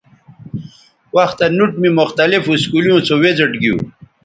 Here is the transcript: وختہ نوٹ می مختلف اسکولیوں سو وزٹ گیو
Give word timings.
وختہ 1.15 1.45
نوٹ 1.57 1.71
می 1.81 1.89
مختلف 1.99 2.43
اسکولیوں 2.55 2.99
سو 3.07 3.15
وزٹ 3.23 3.51
گیو 3.61 3.75